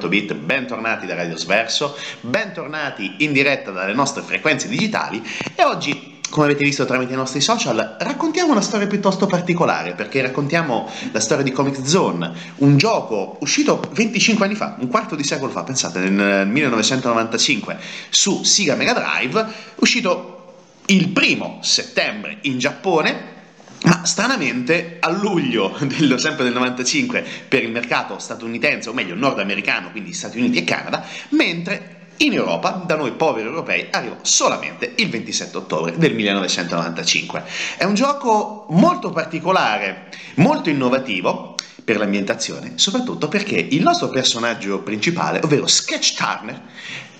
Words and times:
8 0.00 0.08
Bit, 0.08 0.34
bentornati 0.34 1.04
da 1.04 1.14
Radio 1.14 1.36
Sverso, 1.36 1.94
bentornati 2.22 3.16
in 3.18 3.32
diretta 3.32 3.70
dalle 3.70 3.92
nostre 3.92 4.22
frequenze 4.22 4.66
digitali 4.66 5.22
e 5.54 5.62
oggi 5.62 6.18
come 6.30 6.46
avete 6.46 6.64
visto 6.64 6.86
tramite 6.86 7.12
i 7.12 7.16
nostri 7.16 7.40
social, 7.40 7.96
raccontiamo 7.98 8.52
una 8.52 8.60
storia 8.62 8.86
piuttosto 8.86 9.26
particolare, 9.26 9.94
perché 9.94 10.22
raccontiamo 10.22 10.88
la 11.10 11.20
storia 11.20 11.42
di 11.42 11.50
Comic 11.50 11.84
Zone, 11.86 12.32
un 12.58 12.76
gioco 12.76 13.36
uscito 13.40 13.82
25 13.92 14.46
anni 14.46 14.54
fa, 14.54 14.76
un 14.78 14.86
quarto 14.88 15.16
di 15.16 15.24
secolo 15.24 15.50
fa, 15.50 15.64
pensate, 15.64 15.98
nel 15.98 16.46
1995, 16.46 17.76
su 18.08 18.44
Sega 18.44 18.76
Mega 18.76 18.92
Drive, 18.92 19.44
uscito 19.74 20.54
il 20.86 21.08
primo 21.08 21.58
settembre 21.62 22.38
in 22.42 22.58
Giappone, 22.58 23.39
ma 23.84 24.04
stranamente 24.04 24.96
a 25.00 25.10
luglio 25.10 25.76
del, 25.80 26.18
sempre 26.18 26.44
del 26.44 26.52
95 26.52 27.24
per 27.48 27.62
il 27.62 27.70
mercato 27.70 28.18
statunitense, 28.18 28.88
o 28.88 28.92
meglio 28.92 29.14
nordamericano, 29.14 29.90
quindi 29.90 30.12
Stati 30.12 30.38
Uniti 30.38 30.58
e 30.58 30.64
Canada, 30.64 31.04
mentre 31.30 31.98
in 32.18 32.34
Europa, 32.34 32.82
da 32.86 32.96
noi 32.96 33.12
poveri 33.12 33.46
europei, 33.46 33.86
arrivò 33.90 34.18
solamente 34.20 34.92
il 34.96 35.08
27 35.08 35.56
ottobre 35.56 35.96
del 35.96 36.14
1995. 36.14 37.44
È 37.78 37.84
un 37.84 37.94
gioco 37.94 38.66
molto 38.70 39.08
particolare, 39.10 40.08
molto 40.34 40.68
innovativo 40.68 41.54
per 41.82 41.96
l'ambientazione, 41.96 42.72
soprattutto 42.74 43.28
perché 43.28 43.54
il 43.56 43.80
nostro 43.80 44.08
personaggio 44.10 44.80
principale, 44.80 45.40
ovvero 45.42 45.66
Sketch 45.66 46.14
Turner, 46.14 46.60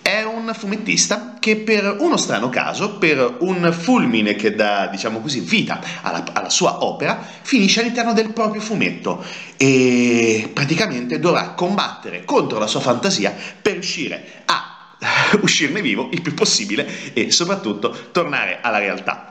è 0.03 0.23
un 0.23 0.53
fumettista 0.55 1.37
che 1.39 1.57
per 1.57 1.97
uno 2.01 2.17
strano 2.17 2.49
caso, 2.49 2.99
per 2.99 3.37
un 3.41 3.75
fulmine 3.79 4.35
che 4.35 4.55
dà, 4.55 4.87
diciamo 4.87 5.21
così, 5.21 5.41
vita 5.41 5.81
alla, 6.03 6.25
alla, 6.33 6.51
sua 6.51 6.85
opera, 6.85 7.25
finisce 7.43 7.81
all'interno 7.81 8.13
del 8.13 8.33
proprio 8.33 8.61
fumetto 8.61 9.25
e 9.57 10.51
praticamente 10.53 11.19
dovrà 11.19 11.51
combattere 11.51 12.25
contro 12.25 12.59
la 12.59 12.67
sua 12.67 12.81
fantasia 12.81 13.35
per 13.61 13.75
riuscire 13.75 14.43
a 14.47 14.97
uscirne 15.41 15.81
vivo 15.81 16.09
il 16.13 16.23
più 16.23 16.35
possibile 16.35 17.13
e 17.13 17.31
soprattutto 17.31 18.09
tornare 18.13 18.59
alla 18.61 18.79
realtà. 18.79 19.27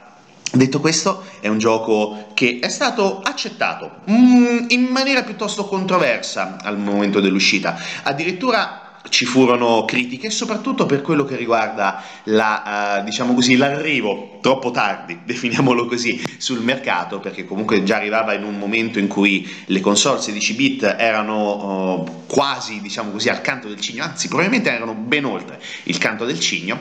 Detto 0.51 0.79
questo, 0.79 1.25
è 1.41 1.47
un 1.47 1.59
gioco 1.59 2.31
che 2.33 2.57
è 2.59 2.69
stato 2.69 3.21
accettato 3.21 4.01
mm, 4.09 4.65
in 4.69 4.85
maniera 4.85 5.21
piuttosto 5.21 5.65
controversa 5.65 6.57
al 6.59 6.79
momento 6.79 7.19
dell'uscita. 7.19 7.77
Addirittura 8.01 8.88
ci 9.07 9.25
furono 9.25 9.85
critiche, 9.85 10.29
soprattutto 10.29 10.85
per 10.85 11.01
quello 11.01 11.23
che 11.23 11.35
riguarda 11.35 12.03
la, 12.25 12.99
uh, 12.99 13.03
diciamo 13.03 13.33
così, 13.33 13.55
l'arrivo 13.55 14.39
troppo 14.41 14.71
tardi, 14.71 15.19
definiamolo 15.25 15.85
così, 15.85 16.21
sul 16.37 16.61
mercato, 16.61 17.19
perché 17.19 17.45
comunque 17.45 17.83
già 17.83 17.95
arrivava 17.95 18.33
in 18.33 18.43
un 18.43 18.57
momento 18.57 18.99
in 18.99 19.07
cui 19.07 19.49
le 19.65 19.79
console 19.79 20.19
16 20.19 20.53
bit 20.53 20.95
erano 20.97 22.03
uh, 22.03 22.25
quasi, 22.27 22.81
diciamo 22.81 23.11
così, 23.11 23.29
al 23.29 23.41
canto 23.41 23.67
del 23.67 23.79
cigno, 23.79 24.03
anzi 24.03 24.27
probabilmente 24.27 24.71
erano 24.71 24.93
ben 24.93 25.25
oltre 25.25 25.61
il 25.83 25.97
canto 25.97 26.25
del 26.25 26.39
cigno, 26.39 26.77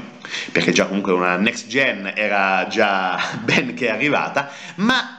perché 0.52 0.72
già 0.72 0.86
comunque 0.86 1.12
una 1.12 1.36
next 1.36 1.68
gen 1.68 2.12
era 2.14 2.66
già 2.68 3.18
ben 3.42 3.74
che 3.74 3.90
arrivata, 3.90 4.50
ma 4.76 5.17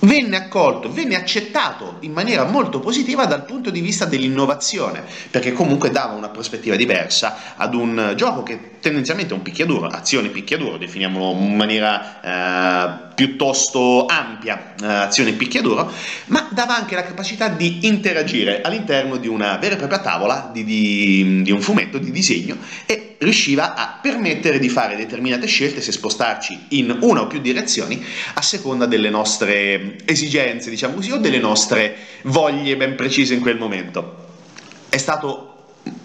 venne 0.00 0.36
accolto, 0.36 0.90
venne 0.90 1.16
accettato 1.16 1.96
in 2.00 2.12
maniera 2.12 2.44
molto 2.44 2.80
positiva 2.80 3.26
dal 3.26 3.44
punto 3.44 3.70
di 3.70 3.80
vista 3.80 4.04
dell'innovazione, 4.04 5.04
perché 5.30 5.52
comunque 5.52 5.90
dava 5.90 6.14
una 6.14 6.28
prospettiva 6.28 6.76
diversa 6.76 7.54
ad 7.56 7.74
un 7.74 8.12
gioco 8.16 8.42
che 8.42 8.78
tendenzialmente 8.80 9.34
è 9.34 9.36
un 9.36 9.42
picchiaduro, 9.42 9.86
azione 9.86 10.28
picchiaduro, 10.28 10.78
definiamolo 10.78 11.38
in 11.38 11.56
maniera 11.56 12.20
eh, 12.20 13.09
piuttosto 13.20 14.06
ampia, 14.06 14.74
eh, 14.80 14.86
azione 14.86 15.32
picchiaduro, 15.32 15.92
ma 16.28 16.48
dava 16.52 16.74
anche 16.74 16.94
la 16.94 17.02
capacità 17.02 17.48
di 17.48 17.86
interagire 17.86 18.62
all'interno 18.62 19.18
di 19.18 19.28
una 19.28 19.58
vera 19.58 19.74
e 19.74 19.76
propria 19.76 19.98
tavola 19.98 20.48
di, 20.50 20.64
di, 20.64 21.42
di 21.42 21.50
un 21.50 21.60
fumetto 21.60 21.98
di 21.98 22.10
disegno 22.10 22.56
e 22.86 23.16
riusciva 23.18 23.74
a 23.74 23.98
permettere 24.00 24.58
di 24.58 24.70
fare 24.70 24.96
determinate 24.96 25.46
scelte 25.46 25.82
se 25.82 25.92
spostarci 25.92 26.58
in 26.68 26.96
una 27.00 27.20
o 27.20 27.26
più 27.26 27.40
direzioni 27.40 28.02
a 28.32 28.40
seconda 28.40 28.86
delle 28.86 29.10
nostre 29.10 29.98
esigenze, 30.06 30.70
diciamo 30.70 30.94
così, 30.94 31.10
o 31.10 31.18
delle 31.18 31.40
nostre 31.40 31.94
voglie 32.22 32.74
ben 32.78 32.94
precise 32.94 33.34
in 33.34 33.40
quel 33.40 33.58
momento. 33.58 34.28
È 34.88 34.96
stato 34.96 35.49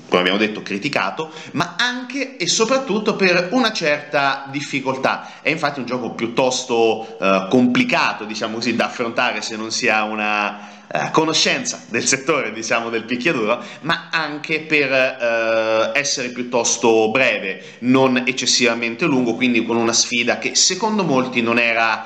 come 0.08 0.22
abbiamo 0.22 0.38
detto, 0.38 0.62
criticato, 0.62 1.32
ma 1.52 1.76
anche 1.78 2.38
e 2.38 2.48
soprattutto 2.48 3.16
per 3.16 3.50
una 3.52 3.74
certa 3.74 4.46
difficoltà. 4.50 5.42
È 5.42 5.50
infatti 5.50 5.80
un 5.80 5.86
gioco 5.86 6.12
piuttosto 6.12 7.18
eh, 7.20 7.48
complicato, 7.50 8.24
diciamo 8.24 8.56
così, 8.56 8.76
da 8.76 8.86
affrontare 8.86 9.42
se 9.42 9.58
non 9.58 9.72
si 9.72 9.90
ha 9.90 10.04
una 10.04 10.88
eh, 10.88 11.10
conoscenza 11.12 11.82
del 11.90 12.06
settore, 12.06 12.54
diciamo, 12.54 12.90
del 12.90 13.04
picchiaduro, 13.04 13.62
ma 13.82 14.08
anche 14.12 14.62
per 14.62 14.92
eh, 14.92 15.92
essere 15.94 16.30
piuttosto 16.30 17.12
breve, 17.12 17.78
non 17.80 18.24
eccessivamente 18.26 19.06
lungo, 19.06 19.36
quindi 19.36 19.66
con 19.66 19.76
una 19.76 19.94
sfida 19.94 20.38
che 20.38 20.56
secondo 20.56 21.04
molti 21.04 21.42
non 21.42 21.60
era 21.60 22.06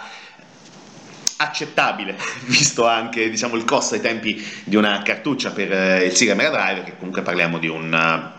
accettabile, 1.42 2.18
visto 2.46 2.86
anche 2.86 3.30
diciamo, 3.30 3.56
il 3.56 3.64
costo 3.66 3.96
ai 3.96 4.02
tempi 4.02 4.46
di 4.64 4.76
una 4.76 5.02
cartuccia 5.04 5.52
per 5.52 5.72
eh, 5.72 6.06
il 6.06 6.16
Sega 6.16 6.36
Mega 6.36 6.50
Drive, 6.50 6.84
che 6.84 6.98
comunque 6.98 7.22
parliamo 7.22 7.58
di 7.58 7.68
un 7.68 8.38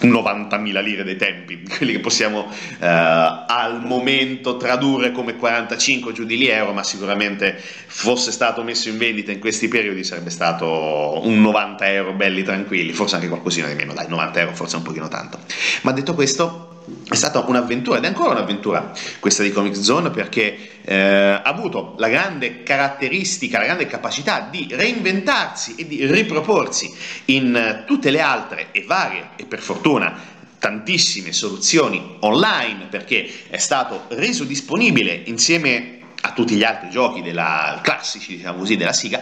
90.000 0.00 0.82
lire 0.82 1.04
dei 1.04 1.16
tempi, 1.16 1.62
quelli 1.76 1.92
che 1.92 2.00
possiamo 2.00 2.50
eh, 2.80 2.86
al 2.86 3.80
momento 3.82 4.56
tradurre 4.56 5.12
come 5.12 5.36
45 5.36 6.12
giù 6.12 6.24
di 6.24 6.36
lì 6.36 6.48
euro, 6.48 6.72
ma 6.72 6.82
sicuramente 6.82 7.56
fosse 7.86 8.30
stato 8.30 8.62
messo 8.62 8.90
in 8.90 8.98
vendita 8.98 9.32
in 9.32 9.38
questi 9.38 9.68
periodi 9.68 10.04
sarebbe 10.04 10.30
stato 10.30 11.20
un 11.24 11.40
90 11.40 11.92
euro 11.92 12.12
belli 12.12 12.42
tranquilli, 12.42 12.92
forse 12.92 13.14
anche 13.14 13.28
qualcosina 13.28 13.68
di 13.68 13.74
meno, 13.74 13.94
dai 13.94 14.08
90 14.08 14.40
euro 14.40 14.54
forse 14.54 14.76
un 14.76 14.82
pochino 14.82 15.08
tanto. 15.08 15.38
Ma 15.82 15.92
detto 15.92 16.14
questo, 16.14 16.73
è 17.08 17.14
stata 17.14 17.40
un'avventura 17.46 17.98
ed 17.98 18.04
è 18.04 18.08
ancora 18.08 18.32
un'avventura 18.32 18.92
questa 19.18 19.42
di 19.42 19.50
Comic 19.52 19.76
Zone 19.76 20.10
perché 20.10 20.82
eh, 20.82 20.94
ha 20.94 21.42
avuto 21.42 21.94
la 21.98 22.08
grande 22.08 22.62
caratteristica, 22.62 23.58
la 23.58 23.64
grande 23.64 23.86
capacità 23.86 24.48
di 24.50 24.66
reinventarsi 24.70 25.76
e 25.76 25.86
di 25.86 26.04
riproporsi 26.06 26.94
in 27.26 27.84
tutte 27.86 28.10
le 28.10 28.20
altre 28.20 28.68
e 28.72 28.84
varie 28.84 29.30
e 29.36 29.46
per 29.46 29.60
fortuna 29.60 30.32
tantissime 30.58 31.32
soluzioni 31.32 32.16
online 32.20 32.86
perché 32.90 33.30
è 33.48 33.58
stato 33.58 34.04
reso 34.08 34.44
disponibile 34.44 35.22
insieme 35.26 35.98
a 36.22 36.32
tutti 36.32 36.54
gli 36.54 36.64
altri 36.64 36.88
giochi 36.88 37.20
della, 37.20 37.80
classici 37.82 38.36
diciamo 38.36 38.58
così, 38.58 38.76
della 38.76 38.94
Siga 38.94 39.20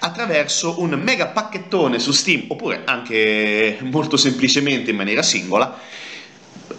attraverso 0.00 0.80
un 0.80 0.90
mega 1.02 1.28
pacchettone 1.28 1.98
su 1.98 2.12
Steam 2.12 2.44
oppure 2.48 2.82
anche 2.84 3.78
molto 3.80 4.18
semplicemente 4.18 4.90
in 4.90 4.96
maniera 4.96 5.22
singola 5.22 5.78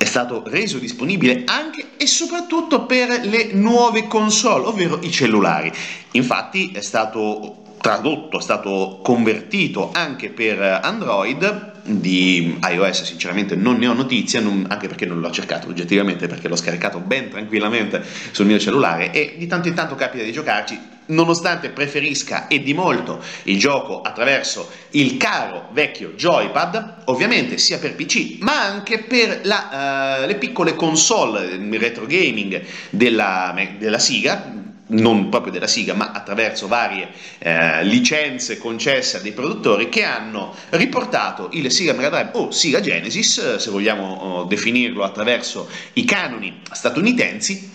è 0.03 0.05
stato 0.05 0.43
reso 0.45 0.79
disponibile 0.79 1.43
anche 1.45 1.91
e 1.97 2.07
soprattutto 2.07 2.85
per 2.85 3.21
le 3.23 3.53
nuove 3.53 4.07
console, 4.07 4.65
ovvero 4.65 4.99
i 5.01 5.09
cellulari. 5.09 5.71
Infatti 6.11 6.71
è 6.73 6.81
stato 6.81 7.62
tradotto, 7.83 8.39
è 8.39 8.41
stato 8.41 9.01
convertito 9.03 9.91
anche 9.91 10.29
per 10.29 10.57
Android 10.61 11.71
di 11.83 12.57
iOS 12.63 13.03
sinceramente 13.03 13.57
non 13.57 13.75
ne 13.75 13.87
ho 13.87 13.93
notizia, 13.93 14.39
non, 14.39 14.65
anche 14.69 14.87
perché 14.87 15.05
non 15.05 15.19
l'ho 15.19 15.29
cercato 15.31 15.67
oggettivamente, 15.67 16.27
perché 16.27 16.47
l'ho 16.47 16.55
scaricato 16.55 17.01
ben 17.01 17.29
tranquillamente 17.29 18.01
sul 18.31 18.45
mio 18.45 18.57
cellulare 18.57 19.11
e 19.11 19.35
di 19.37 19.47
tanto 19.47 19.67
in 19.67 19.73
tanto 19.73 19.95
capita 19.95 20.23
di 20.23 20.31
giocarci, 20.31 20.79
nonostante 21.07 21.71
preferisca 21.71 22.47
e 22.47 22.63
di 22.63 22.73
molto 22.73 23.21
il 23.43 23.59
gioco 23.59 23.99
attraverso 23.99 24.69
il 24.91 25.17
caro 25.17 25.67
vecchio 25.73 26.13
joypad, 26.15 27.01
ovviamente 27.07 27.57
sia 27.57 27.79
per 27.79 27.95
PC 27.95 28.37
ma 28.39 28.63
anche 28.63 28.99
per 28.99 29.41
la, 29.43 30.21
uh, 30.21 30.25
le 30.25 30.35
piccole 30.35 30.73
console 30.75 31.57
retro 31.77 32.05
gaming 32.05 32.63
della, 32.91 33.53
della 33.77 33.99
Siga, 33.99 34.61
non 34.87 35.29
proprio 35.29 35.51
della 35.51 35.67
Siga, 35.67 35.93
ma 35.93 36.11
attraverso 36.11 36.67
varie 36.67 37.09
eh, 37.39 37.83
licenze 37.85 38.57
concesse 38.57 39.17
a 39.17 39.19
dei 39.21 39.31
produttori 39.31 39.89
che 39.89 40.03
hanno 40.03 40.53
riportato 40.69 41.49
il 41.53 41.71
Siga 41.71 41.93
Mega 41.93 42.09
Drive 42.09 42.31
o 42.33 42.51
Siga 42.51 42.81
Genesis, 42.81 43.55
se 43.55 43.69
vogliamo 43.71 44.13
oh, 44.13 44.43
definirlo 44.43 45.03
attraverso 45.03 45.69
i 45.93 46.05
canoni 46.05 46.61
statunitensi, 46.71 47.71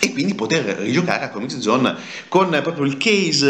e 0.00 0.12
quindi 0.12 0.34
poter 0.34 0.64
rigiocare 0.78 1.24
a 1.24 1.30
Comics 1.30 1.58
Zone 1.58 1.96
con 2.28 2.48
proprio 2.62 2.84
il 2.84 2.96
case 2.96 3.48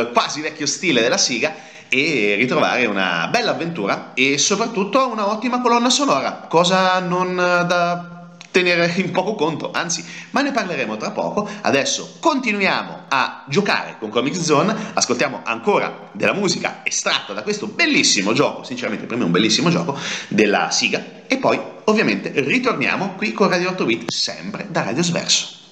eh, 0.00 0.10
quasi 0.12 0.40
vecchio 0.40 0.66
stile 0.66 1.00
della 1.00 1.18
Siga 1.18 1.54
e 1.88 2.34
ritrovare 2.36 2.86
una 2.86 3.28
bella 3.30 3.52
avventura 3.52 4.12
e 4.14 4.38
soprattutto 4.38 5.08
una 5.08 5.28
ottima 5.30 5.60
colonna 5.60 5.90
sonora, 5.90 6.46
cosa 6.48 6.98
non 6.98 7.36
da 7.36 8.13
tenere 8.54 8.92
in 8.98 9.10
poco 9.10 9.34
conto, 9.34 9.72
anzi, 9.72 10.04
ma 10.30 10.40
ne 10.40 10.52
parleremo 10.52 10.96
tra 10.96 11.10
poco. 11.10 11.48
Adesso 11.62 12.18
continuiamo 12.20 13.06
a 13.08 13.44
giocare 13.48 13.96
con 13.98 14.10
Comic 14.10 14.36
Zone, 14.36 14.92
ascoltiamo 14.94 15.40
ancora 15.42 16.10
della 16.12 16.34
musica 16.34 16.82
estratta 16.84 17.32
da 17.32 17.42
questo 17.42 17.66
bellissimo 17.66 18.32
gioco, 18.32 18.62
sinceramente 18.62 19.06
per 19.06 19.16
me 19.16 19.24
è 19.24 19.26
un 19.26 19.32
bellissimo 19.32 19.70
gioco, 19.70 19.98
della 20.28 20.70
Siga, 20.70 21.02
e 21.26 21.36
poi 21.38 21.60
ovviamente 21.86 22.30
ritorniamo 22.32 23.14
qui 23.16 23.32
con 23.32 23.48
Radio 23.48 23.70
8 23.70 23.84
Bit, 23.84 24.10
sempre 24.12 24.68
da 24.70 24.84
Radio 24.84 25.02
Sverso. 25.02 25.63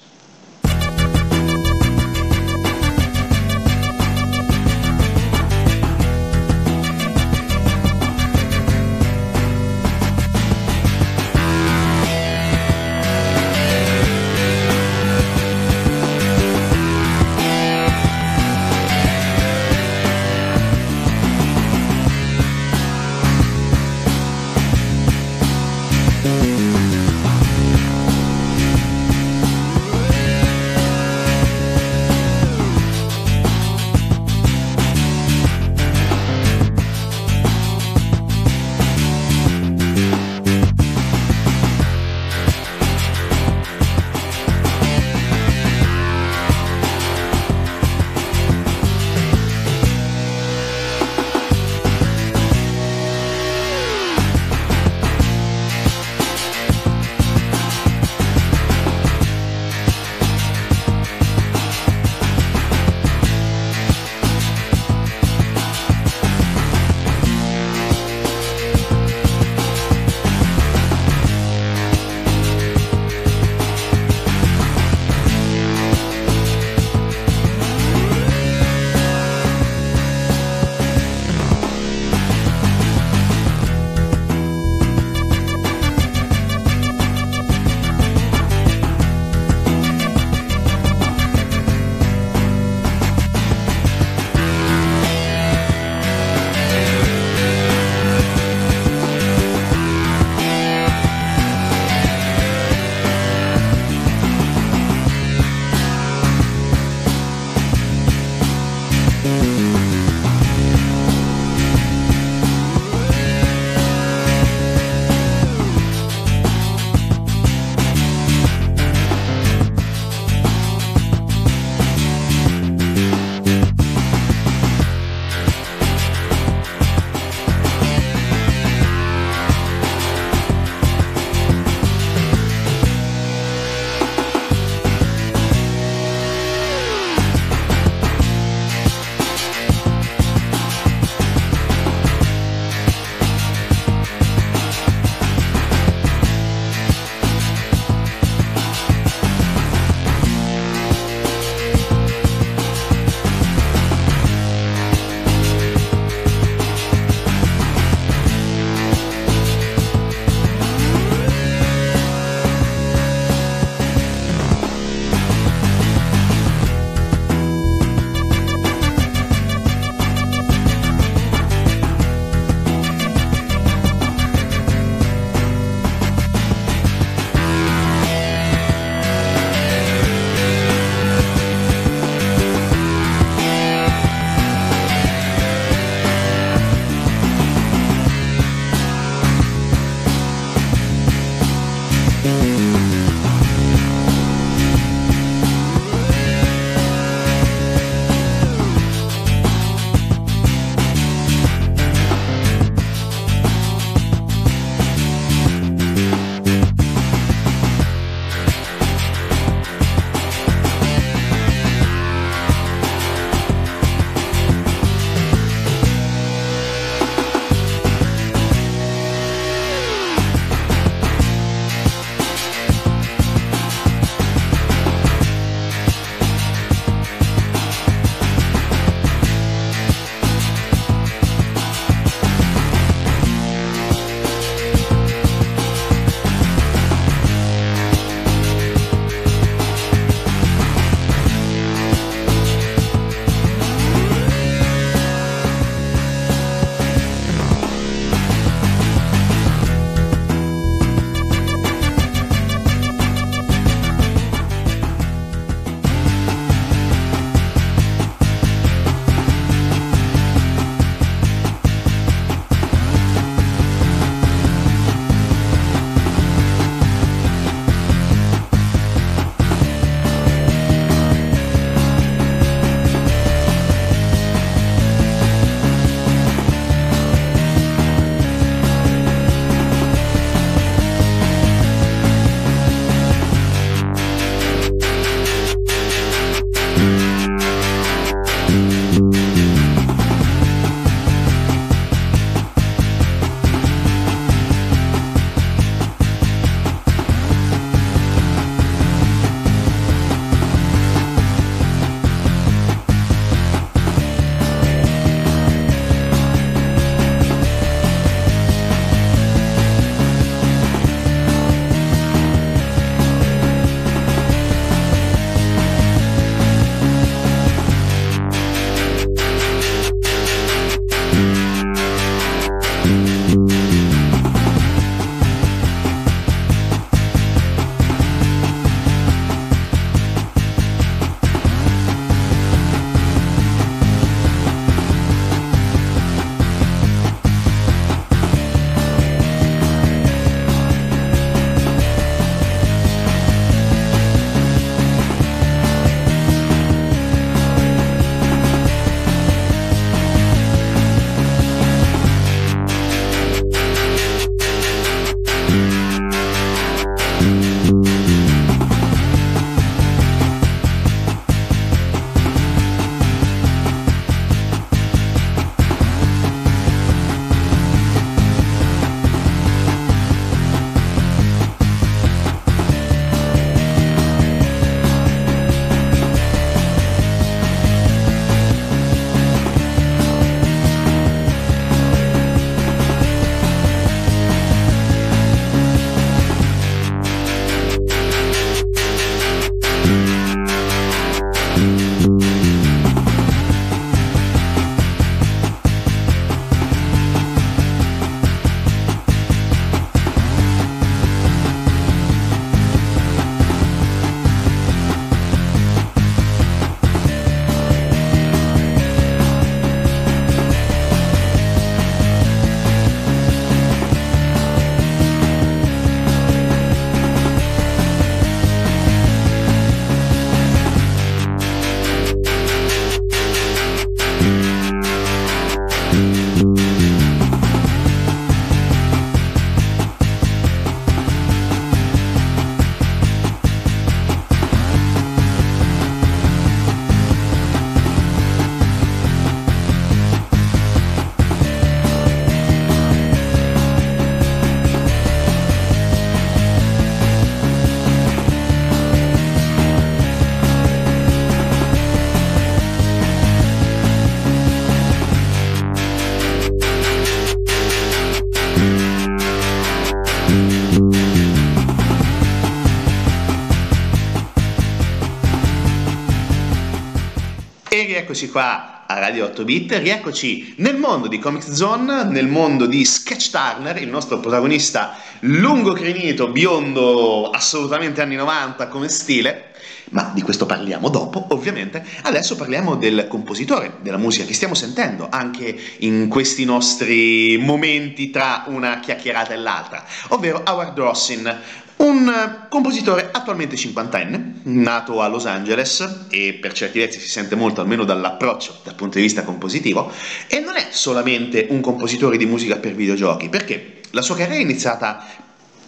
E 467.73 467.85
rieccoci 467.85 468.29
qua 468.29 468.85
a 468.85 468.99
Radio 468.99 469.25
8 469.25 469.43
Bit, 469.43 469.77
rieccoci 469.77 470.55
nel 470.57 470.77
mondo 470.77 471.07
di 471.07 471.17
Comic 471.17 471.43
Zone, 471.43 472.03
nel 472.03 472.27
mondo 472.27 472.67
di 472.67 472.85
Sketch 472.85 473.31
Turner, 473.31 473.81
il 473.81 473.89
nostro 473.89 474.19
protagonista 474.19 474.95
lungo 475.21 475.73
crinito, 475.73 476.29
biondo, 476.29 477.31
assolutamente 477.31 478.01
anni 478.01 478.15
90 478.15 478.67
come 478.67 478.89
stile, 478.89 479.52
ma 479.91 480.11
di 480.13 480.21
questo 480.21 480.45
parliamo 480.45 480.89
dopo, 480.89 481.25
ovviamente. 481.29 481.83
Adesso 482.03 482.35
parliamo 482.35 482.75
del 482.75 483.07
compositore 483.07 483.73
della 483.81 483.97
musica 483.97 484.25
che 484.25 484.33
stiamo 484.33 484.53
sentendo 484.53 485.07
anche 485.09 485.55
in 485.79 486.07
questi 486.07 486.45
nostri 486.45 487.37
momenti 487.37 488.09
tra 488.09 488.43
una 488.47 488.79
chiacchierata 488.79 489.33
e 489.33 489.37
l'altra, 489.37 489.85
ovvero 490.09 490.41
Howard 490.45 490.77
Rossin, 490.77 491.39
un 491.75 492.45
compositore 492.49 493.09
attualmente 493.11 493.57
cinquantenne, 493.57 494.41
nato 494.43 495.01
a 495.01 495.07
Los 495.07 495.25
Angeles 495.25 496.05
e 496.09 496.37
per 496.39 496.53
certi 496.53 496.79
versi 496.79 496.99
si 496.99 497.09
sente 497.09 497.35
molto 497.35 497.61
almeno 497.61 497.83
dall'approccio 497.83 498.59
dal 498.63 498.75
punto 498.75 498.97
di 498.97 499.03
vista 499.03 499.23
compositivo 499.23 499.91
e 500.27 500.39
non 500.39 500.55
è 500.55 500.67
solamente 500.69 501.47
un 501.49 501.61
compositore 501.61 502.17
di 502.17 502.25
musica 502.25 502.55
per 502.57 502.73
videogiochi, 502.73 503.27
perché 503.27 503.81
la 503.91 504.01
sua 504.01 504.15
carriera 504.15 504.39
è 504.39 504.43
iniziata 504.43 505.05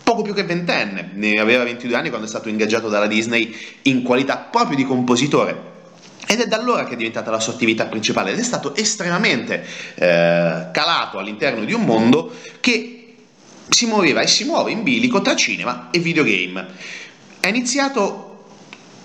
poco 0.05 0.21
più 0.21 0.35
che 0.35 0.43
ventenne, 0.43 1.09
ne 1.13 1.33
aveva 1.39 1.63
22 1.63 1.95
anni 1.97 2.09
quando 2.09 2.27
è 2.27 2.29
stato 2.29 2.47
ingaggiato 2.47 2.89
dalla 2.89 3.07
Disney 3.07 3.53
in 3.81 4.03
qualità 4.03 4.37
proprio 4.37 4.77
di 4.77 4.85
compositore. 4.85 5.73
Ed 6.27 6.39
è 6.41 6.45
da 6.45 6.57
allora 6.57 6.85
che 6.85 6.93
è 6.93 6.95
diventata 6.95 7.31
la 7.31 7.39
sua 7.39 7.53
attività 7.53 7.87
principale 7.87 8.31
ed 8.31 8.39
è 8.39 8.43
stato 8.43 8.75
estremamente 8.75 9.65
eh, 9.95 10.67
calato 10.71 11.17
all'interno 11.17 11.65
di 11.65 11.73
un 11.73 11.81
mondo 11.81 12.31
che 12.59 13.15
si 13.67 13.87
muoveva 13.87 14.21
e 14.21 14.27
si 14.27 14.43
muove 14.43 14.71
in 14.71 14.83
bilico 14.83 15.21
tra 15.21 15.35
cinema 15.35 15.89
e 15.89 15.97
videogame. 15.97 16.67
Ha 17.41 17.47
iniziato, 17.47 18.45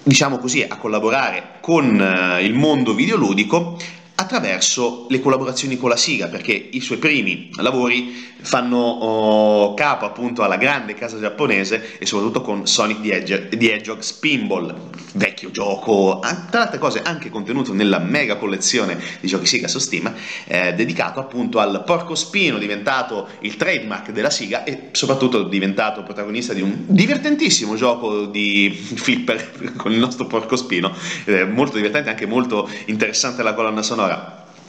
diciamo 0.03 0.37
così, 0.39 0.63
a 0.63 0.77
collaborare 0.77 1.55
con 1.61 1.99
eh, 1.99 2.45
il 2.45 2.53
mondo 2.53 2.93
videoludico 2.93 3.79
attraverso 4.21 5.07
le 5.09 5.19
collaborazioni 5.19 5.79
con 5.79 5.89
la 5.89 5.97
Siga, 5.97 6.27
perché 6.27 6.53
i 6.53 6.81
suoi 6.81 6.99
primi 6.99 7.49
lavori 7.57 8.29
fanno 8.43 8.77
oh, 8.77 9.75
capo 9.75 10.05
appunto 10.05 10.43
alla 10.43 10.57
grande 10.57 10.95
casa 10.95 11.19
giapponese 11.19 11.99
e 11.99 12.07
soprattutto 12.07 12.43
con 12.43 12.67
Sonic 12.67 13.01
the, 13.01 13.15
Hedge- 13.15 13.49
the 13.49 13.73
Hedgehog 13.73 14.01
Spinball, 14.01 14.75
vecchio 15.15 15.51
gioco, 15.51 16.21
tra 16.51 16.63
altre 16.63 16.79
cose 16.79 17.01
anche 17.03 17.31
contenuto 17.31 17.73
nella 17.73 17.99
mega 17.99 18.37
collezione 18.37 18.99
di 19.21 19.27
giochi 19.27 19.47
Siga 19.47 19.69
su 19.69 19.79
Steam, 19.79 20.13
eh, 20.45 20.75
dedicato 20.75 21.19
appunto 21.19 21.59
al 21.59 21.83
porco 21.85 22.15
spino, 22.15 22.59
diventato 22.59 23.27
il 23.41 23.57
trademark 23.57 24.11
della 24.11 24.31
Siga 24.31 24.65
e 24.65 24.89
soprattutto 24.93 25.45
diventato 25.45 26.03
protagonista 26.03 26.53
di 26.53 26.61
un 26.61 26.85
divertentissimo 26.87 27.75
gioco 27.75 28.27
di 28.27 28.71
flipper 28.71 29.75
con 29.77 29.93
il 29.93 29.99
nostro 29.99 30.27
porco 30.27 30.57
spino, 30.57 30.95
eh, 31.25 31.45
molto 31.45 31.77
divertente, 31.77 32.11
anche 32.11 32.27
molto 32.27 32.69
interessante 32.87 33.43
la 33.43 33.55
colonna 33.55 33.83
sonora 33.83 34.10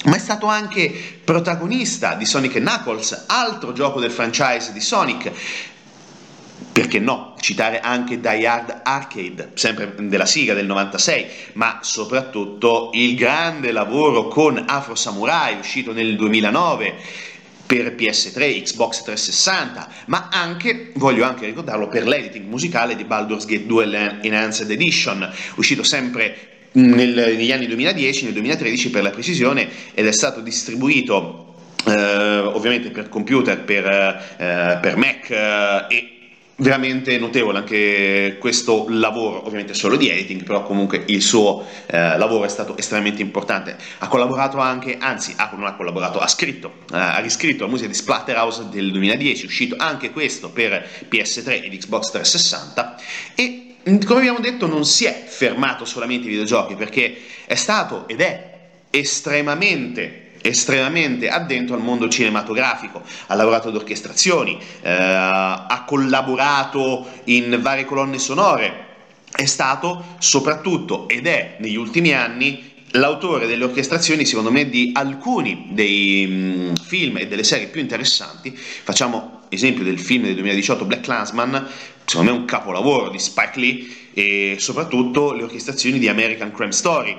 ma 0.05 0.15
è 0.15 0.19
stato 0.19 0.47
anche 0.47 1.19
protagonista 1.23 2.15
di 2.15 2.25
Sonic 2.25 2.53
Knuckles, 2.53 3.25
altro 3.27 3.71
gioco 3.73 3.99
del 3.99 4.11
franchise 4.11 4.71
di 4.73 4.81
Sonic. 4.81 5.31
Perché 6.71 6.99
no? 6.99 7.35
Citare 7.39 7.79
anche 7.79 8.19
Die 8.19 8.47
Hard 8.47 8.81
Arcade, 8.83 9.51
sempre 9.55 9.93
della 9.97 10.25
Siga 10.25 10.53
del 10.53 10.65
96, 10.65 11.25
ma 11.53 11.79
soprattutto 11.81 12.91
il 12.93 13.15
grande 13.15 13.71
lavoro 13.71 14.27
con 14.27 14.63
Afro 14.67 14.95
Samurai, 14.95 15.57
uscito 15.57 15.91
nel 15.91 16.15
2009 16.15 16.95
per 17.65 17.95
PS3, 17.95 18.63
Xbox 18.63 19.03
360, 19.03 19.87
ma 20.05 20.29
anche, 20.31 20.91
voglio 20.95 21.25
anche 21.25 21.45
ricordarlo, 21.45 21.87
per 21.87 22.07
l'editing 22.07 22.47
musicale 22.47 22.95
di 22.95 23.03
Baldur's 23.03 23.45
Gate 23.45 23.65
2 23.65 24.19
Enhanced 24.21 24.69
Edition, 24.69 25.29
uscito 25.55 25.83
sempre 25.83 26.60
nel, 26.73 27.35
negli 27.37 27.51
anni 27.51 27.67
2010, 27.67 28.25
nel 28.25 28.33
2013 28.33 28.89
per 28.89 29.03
la 29.03 29.09
precisione, 29.09 29.67
ed 29.93 30.07
è 30.07 30.11
stato 30.11 30.41
distribuito 30.41 31.47
eh, 31.85 32.37
ovviamente 32.37 32.91
per 32.91 33.09
computer, 33.09 33.63
per, 33.63 33.85
eh, 33.85 34.77
per 34.81 34.95
Mac 34.97 35.29
eh, 35.29 35.85
e 35.89 36.15
veramente 36.57 37.17
notevole 37.17 37.57
anche 37.57 38.37
questo 38.39 38.85
lavoro, 38.89 39.45
ovviamente 39.45 39.73
solo 39.73 39.95
di 39.95 40.09
editing, 40.09 40.43
però 40.43 40.63
comunque 40.63 41.03
il 41.07 41.21
suo 41.21 41.65
eh, 41.87 42.17
lavoro 42.17 42.45
è 42.45 42.49
stato 42.49 42.77
estremamente 42.77 43.21
importante. 43.21 43.75
Ha 43.97 44.07
collaborato 44.07 44.59
anche, 44.59 44.97
anzi, 44.99 45.33
ha, 45.37 45.49
non 45.55 45.65
ha 45.65 45.73
collaborato, 45.73 46.19
ha 46.19 46.27
scritto, 46.27 46.73
eh, 46.91 46.97
ha 46.97 47.19
riscritto 47.19 47.63
la 47.63 47.69
musica 47.69 47.87
di 47.87 47.95
Splatterhouse 47.95 48.69
del 48.69 48.91
2010, 48.91 49.45
uscito 49.45 49.75
anche 49.77 50.11
questo 50.11 50.51
per 50.51 50.87
PS3 51.09 51.63
ed 51.63 51.77
Xbox 51.77 52.11
360 52.11 52.95
e 53.33 53.70
come 53.83 54.19
abbiamo 54.19 54.39
detto, 54.39 54.67
non 54.67 54.85
si 54.85 55.05
è 55.05 55.23
fermato 55.27 55.85
solamente 55.85 56.25
ai 56.25 56.31
videogiochi 56.31 56.75
perché 56.75 57.17
è 57.45 57.55
stato 57.55 58.07
ed 58.07 58.21
è 58.21 58.59
estremamente 58.89 60.21
estremamente 60.41 61.29
addentro 61.29 61.75
al 61.75 61.83
mondo 61.83 62.09
cinematografico, 62.09 63.03
ha 63.27 63.35
lavorato 63.35 63.69
ad 63.69 63.75
orchestrazioni, 63.75 64.57
eh, 64.81 64.91
ha 64.91 65.83
collaborato 65.85 67.07
in 67.25 67.59
varie 67.61 67.85
colonne 67.85 68.17
sonore, 68.17 68.85
è 69.31 69.45
stato 69.45 70.15
soprattutto 70.17 71.07
ed 71.07 71.27
è 71.27 71.57
negli 71.59 71.75
ultimi 71.75 72.13
anni 72.13 72.69
l'autore 72.91 73.47
delle 73.47 73.63
orchestrazioni, 73.63 74.25
secondo 74.25 74.51
me, 74.51 74.69
di 74.69 74.91
alcuni 74.93 75.67
dei 75.71 76.25
mm, 76.27 76.73
film 76.83 77.17
e 77.17 77.27
delle 77.27 77.43
serie 77.43 77.67
più 77.67 77.79
interessanti. 77.79 78.53
Facciamo 78.53 79.41
esempio 79.49 79.83
del 79.83 79.99
film 79.99 80.23
del 80.23 80.33
2018 80.33 80.85
Black 80.85 81.01
Clansman, 81.03 81.67
secondo 82.05 82.31
me 82.31 82.37
un 82.37 82.45
capolavoro 82.45 83.09
di 83.09 83.19
Spike 83.19 83.59
Lee 83.59 83.87
e 84.13 84.55
soprattutto 84.59 85.33
le 85.33 85.43
orchestrazioni 85.43 85.99
di 85.99 86.07
American 86.07 86.51
Crime 86.51 86.71
Story. 86.71 87.17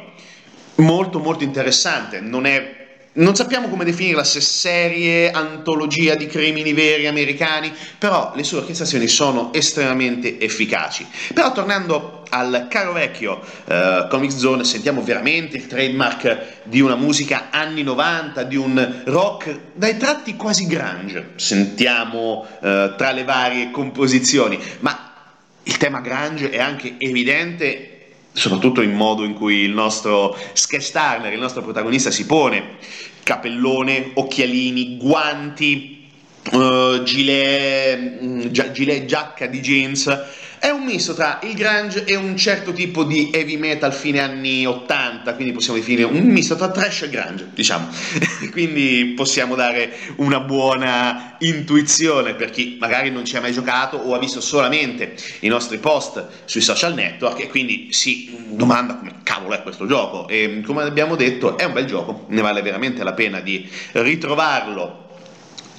Molto 0.76 1.18
molto 1.18 1.44
interessante, 1.44 2.20
non 2.20 2.46
è 2.46 2.81
non 3.14 3.34
sappiamo 3.34 3.68
come 3.68 3.84
definirla, 3.84 4.24
se 4.24 4.40
serie, 4.40 5.30
antologia 5.30 6.14
di 6.14 6.26
crimini 6.26 6.72
veri 6.72 7.06
americani, 7.06 7.70
però 7.98 8.32
le 8.34 8.42
sue 8.42 8.58
orchestrazioni 8.58 9.06
sono 9.06 9.52
estremamente 9.52 10.40
efficaci. 10.40 11.06
Però 11.34 11.52
tornando 11.52 12.22
al 12.30 12.68
caro 12.70 12.92
vecchio 12.92 13.38
uh, 13.66 14.08
Comic 14.08 14.32
Zone, 14.32 14.64
sentiamo 14.64 15.02
veramente 15.02 15.58
il 15.58 15.66
trademark 15.66 16.62
di 16.64 16.80
una 16.80 16.96
musica 16.96 17.48
anni 17.50 17.82
90, 17.82 18.44
di 18.44 18.56
un 18.56 19.02
rock 19.04 19.58
dai 19.74 19.98
tratti 19.98 20.34
quasi 20.36 20.66
grunge, 20.66 21.32
sentiamo 21.36 22.46
uh, 22.46 22.96
tra 22.96 23.12
le 23.12 23.24
varie 23.24 23.70
composizioni, 23.70 24.58
ma 24.80 25.10
il 25.64 25.76
tema 25.76 26.00
grunge 26.00 26.48
è 26.48 26.58
anche 26.58 26.94
evidente 26.96 27.91
soprattutto 28.32 28.80
in 28.82 28.92
modo 28.92 29.24
in 29.24 29.34
cui 29.34 29.60
il 29.60 29.72
nostro 29.72 30.36
sketch 30.52 30.90
Turner, 30.90 31.32
il 31.32 31.38
nostro 31.38 31.62
protagonista 31.62 32.10
si 32.10 32.26
pone, 32.26 32.76
capellone, 33.22 34.12
occhialini, 34.14 34.96
guanti, 34.96 36.08
uh, 36.52 37.02
gilet, 37.02 38.22
mm, 38.22 38.40
gilet, 38.46 39.04
giacca 39.04 39.46
di 39.46 39.60
jeans, 39.60 40.24
è 40.62 40.70
un 40.70 40.84
misto 40.84 41.12
tra 41.12 41.40
il 41.42 41.54
grunge 41.54 42.04
e 42.04 42.14
un 42.14 42.36
certo 42.36 42.72
tipo 42.72 43.02
di 43.02 43.30
heavy 43.32 43.56
metal 43.56 43.92
fine 43.92 44.20
anni 44.20 44.64
80, 44.64 45.34
quindi 45.34 45.52
possiamo 45.52 45.76
definire 45.76 46.04
un 46.04 46.24
misto 46.26 46.54
tra 46.54 46.70
trash 46.70 47.02
e 47.02 47.08
grunge, 47.10 47.48
diciamo. 47.52 47.88
quindi 48.52 49.12
possiamo 49.16 49.56
dare 49.56 49.92
una 50.18 50.38
buona 50.38 51.34
intuizione 51.40 52.34
per 52.34 52.50
chi 52.50 52.76
magari 52.78 53.10
non 53.10 53.24
ci 53.24 53.36
ha 53.36 53.40
mai 53.40 53.52
giocato 53.52 53.96
o 53.96 54.14
ha 54.14 54.20
visto 54.20 54.40
solamente 54.40 55.16
i 55.40 55.48
nostri 55.48 55.78
post 55.78 56.24
sui 56.44 56.60
social 56.60 56.94
network 56.94 57.40
e 57.40 57.48
quindi 57.48 57.88
si 57.90 58.32
domanda 58.50 58.94
come 58.94 59.14
cavolo 59.24 59.54
è 59.54 59.62
questo 59.62 59.86
gioco 59.86 60.28
e 60.28 60.62
come 60.64 60.84
abbiamo 60.84 61.16
detto 61.16 61.58
è 61.58 61.64
un 61.64 61.72
bel 61.72 61.86
gioco, 61.86 62.26
ne 62.28 62.40
vale 62.40 62.62
veramente 62.62 63.02
la 63.02 63.14
pena 63.14 63.40
di 63.40 63.68
ritrovarlo 63.94 65.02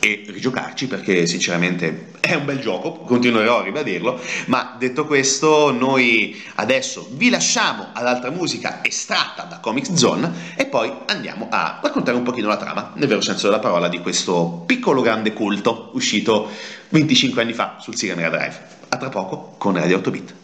e 0.03 0.25
rigiocarci 0.27 0.87
perché 0.87 1.25
sinceramente 1.25 2.11
è 2.19 2.33
un 2.33 2.43
bel 2.43 2.59
gioco, 2.59 2.91
continuerò 2.91 3.59
a 3.59 3.63
ribadirlo, 3.63 4.19
ma 4.47 4.75
detto 4.77 5.05
questo 5.05 5.71
noi 5.71 6.43
adesso 6.55 7.07
vi 7.11 7.29
lasciamo 7.29 7.87
ad 7.93 8.05
altra 8.05 8.29
musica 8.29 8.83
estratta 8.83 9.43
da 9.43 9.59
Comic 9.59 9.97
Zone 9.97 10.29
e 10.57 10.65
poi 10.65 10.91
andiamo 11.05 11.47
a 11.49 11.79
raccontare 11.81 12.17
un 12.17 12.23
pochino 12.23 12.49
la 12.49 12.57
trama, 12.57 12.91
nel 12.95 13.07
vero 13.07 13.21
senso 13.21 13.47
della 13.47 13.61
parola, 13.61 13.87
di 13.87 13.99
questo 13.99 14.63
piccolo 14.65 15.01
grande 15.01 15.31
culto 15.31 15.91
uscito 15.93 16.49
25 16.89 17.41
anni 17.41 17.53
fa 17.53 17.77
sul 17.79 17.95
Sega 17.95 18.15
Mega 18.15 18.29
Drive. 18.29 18.71
A 18.89 18.97
tra 18.97 19.09
poco 19.09 19.55
con 19.57 19.73
Radio 19.73 19.97
8 19.97 20.11
Bit. 20.11 20.42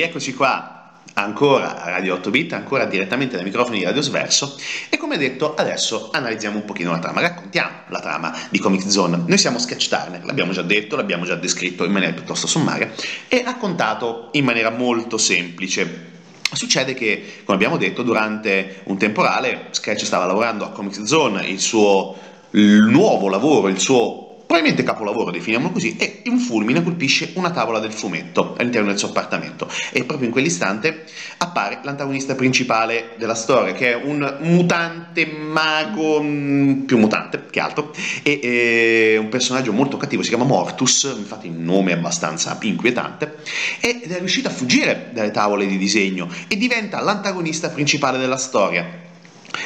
Eccoci 0.00 0.34
qua 0.34 0.92
ancora 1.14 1.82
a 1.82 1.90
Radio 1.90 2.14
8 2.14 2.30
Bit, 2.30 2.52
ancora 2.52 2.84
direttamente 2.84 3.34
dai 3.34 3.44
microfoni 3.44 3.78
di 3.78 3.84
Radio 3.84 4.00
Sverso 4.02 4.56
e 4.88 4.96
come 4.96 5.16
detto 5.18 5.54
adesso 5.54 6.10
analizziamo 6.12 6.56
un 6.56 6.64
pochino 6.64 6.92
la 6.92 6.98
trama, 6.98 7.20
raccontiamo 7.20 7.70
la 7.88 8.00
trama 8.00 8.36
di 8.50 8.58
Comic 8.58 8.88
Zone. 8.90 9.22
Noi 9.26 9.38
siamo 9.38 9.58
Sketch 9.58 9.88
Turner, 9.88 10.24
l'abbiamo 10.24 10.52
già 10.52 10.62
detto, 10.62 10.96
l'abbiamo 10.96 11.24
già 11.24 11.34
descritto 11.34 11.84
in 11.84 11.92
maniera 11.92 12.14
piuttosto 12.14 12.46
sommaria 12.46 12.92
e 13.26 13.42
raccontato 13.42 14.28
in 14.32 14.44
maniera 14.44 14.70
molto 14.70 15.18
semplice. 15.18 16.06
Succede 16.50 16.94
che, 16.94 17.42
come 17.44 17.56
abbiamo 17.56 17.76
detto, 17.76 18.02
durante 18.02 18.80
un 18.84 18.96
temporale 18.96 19.66
Sketch 19.70 20.04
stava 20.04 20.24
lavorando 20.24 20.64
a 20.64 20.70
Comic 20.70 21.06
Zone, 21.06 21.46
il 21.46 21.60
suo 21.60 22.16
il 22.52 22.84
nuovo 22.84 23.28
lavoro, 23.28 23.68
il 23.68 23.78
suo 23.78 24.27
probabilmente 24.48 24.82
capolavoro, 24.82 25.30
definiamolo 25.30 25.72
così, 25.72 25.96
e 25.98 26.22
un 26.24 26.38
fulmine 26.38 26.82
colpisce 26.82 27.32
una 27.34 27.50
tavola 27.50 27.80
del 27.80 27.92
fumetto 27.92 28.54
all'interno 28.56 28.88
del 28.88 28.96
suo 28.96 29.08
appartamento. 29.08 29.70
E 29.92 30.04
proprio 30.04 30.26
in 30.26 30.32
quell'istante 30.32 31.04
appare 31.36 31.80
l'antagonista 31.82 32.34
principale 32.34 33.10
della 33.18 33.34
storia, 33.34 33.74
che 33.74 33.92
è 33.92 33.94
un 33.94 34.38
mutante 34.40 35.26
mago, 35.26 36.22
mm, 36.22 36.84
più 36.84 36.96
mutante 36.96 37.44
che 37.50 37.60
altro, 37.60 37.92
e, 38.22 38.40
e 38.42 39.16
un 39.18 39.28
personaggio 39.28 39.74
molto 39.74 39.98
cattivo, 39.98 40.22
si 40.22 40.30
chiama 40.30 40.44
Mortus, 40.44 41.14
infatti 41.14 41.48
il 41.48 41.52
nome 41.52 41.92
è 41.92 41.96
abbastanza 41.96 42.56
inquietante, 42.62 43.36
ed 43.80 44.10
è 44.10 44.18
riuscito 44.18 44.48
a 44.48 44.50
fuggire 44.50 45.10
dalle 45.12 45.30
tavole 45.30 45.66
di 45.66 45.76
disegno 45.76 46.26
e 46.48 46.56
diventa 46.56 47.02
l'antagonista 47.02 47.68
principale 47.68 48.16
della 48.16 48.38
storia 48.38 49.06